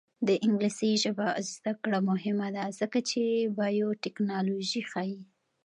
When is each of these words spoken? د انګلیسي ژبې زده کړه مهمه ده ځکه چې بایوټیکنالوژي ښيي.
د 0.27 0.29
انګلیسي 0.45 0.91
ژبې 1.03 1.29
زده 1.53 1.73
کړه 1.81 1.99
مهمه 2.09 2.47
ده 2.55 2.65
ځکه 2.79 2.99
چې 3.09 3.21
بایوټیکنالوژي 3.57 4.81
ښيي. 4.91 5.19